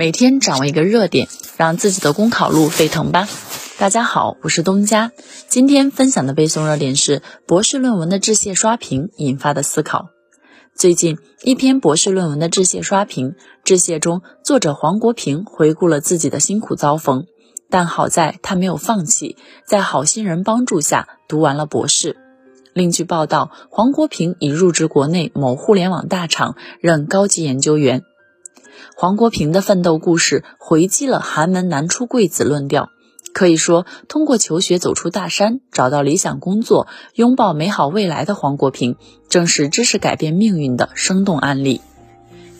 [0.00, 1.26] 每天掌握一个热点，
[1.56, 3.28] 让自己的公考路沸腾吧！
[3.80, 5.10] 大家好，我是东家。
[5.48, 10.10] 今天分享的背诵热点是博士论文的致谢刷屏引发的思考。
[10.72, 13.34] 最近一篇博士论文的致谢刷屏，
[13.64, 17.24] 致谢中作者黄国平回顾了自己的辛苦遭逢，
[17.68, 19.36] 但好在他没有放弃，
[19.66, 22.16] 在好心人帮助下读完了博士。
[22.72, 28.04] 另据报道，黄国平已入职国内某互联网大厂，任高级研究员。
[28.96, 32.90] 黄国平的奋斗故事回击了“寒门难出贵子”论调，
[33.32, 38.96] 可以说，通过求学走出大山，找到理想工作，拥抱美好未来的黄国平，
[39.28, 41.80] 正是知识改变命运的生动案例。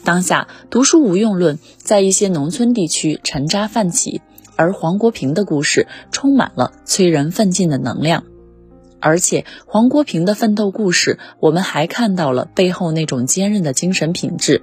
[0.05, 4.23] 当下读书无用论在一些农村地区沉渣泛起，
[4.57, 8.25] 而黄国平的故事充满了催人奋进的能量。
[9.01, 14.63] 而且，黄国平的奋斗故事，我们还看到了背后那种坚韧的精神品质。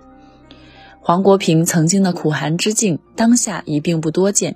[1.08, 4.56] 黄国平曾经的苦寒之境，当下已并不多见。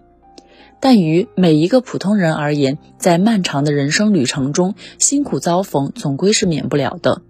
[0.80, 7.22] 但于每一个普通人而言，在漫长的人生旅程中，辛苦遭逢总归是免不了的。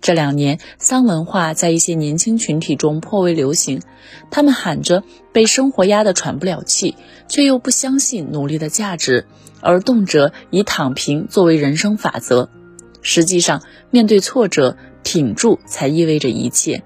[0.00, 3.82] 这两年，丧文化在一些年轻群体中颇为流行，
[4.32, 6.96] 他们喊着被生活压得喘不了气，
[7.28, 9.26] 却又不相信努力的价值，
[9.60, 12.48] 而动辄以躺平作为人生法则。
[13.00, 16.82] 实际上，面对挫折，挺住才意味着一切。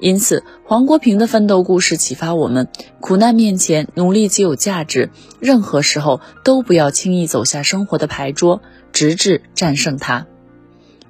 [0.00, 2.68] 因此，黄国平的奋斗故事启发我们：
[3.00, 5.10] 苦难面前，努力极有价值。
[5.40, 8.62] 任何时候都不要轻易走下生活的牌桌，
[8.92, 10.26] 直至战胜它。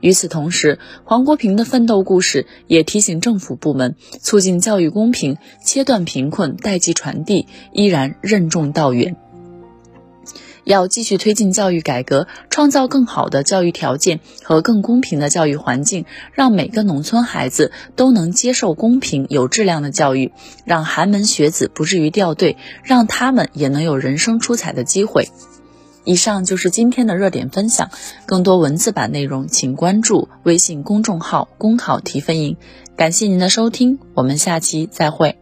[0.00, 9.16] 与此同时，黄国平的奋斗故事也提醒政府部门，促进教育公平，切断贫困，代际传递，依然任重道远。
[10.64, 20.32] 要继续推进教育改革，创造更好的教育条件和更公平的教育环境，让每个农村孩子都能接受公平有质量的教育，
[20.64, 25.28] 让寒门学子不至于掉队，让他们也能有人生出彩的机会。
[26.04, 27.90] 以上就是今天的热点分享，
[28.24, 32.56] 更多文字版内容请关注微信公众号“公考提分营”。
[32.96, 35.36] 感谢您的收听，我们下期再会。